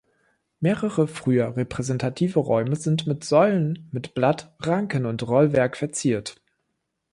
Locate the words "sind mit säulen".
2.75-3.87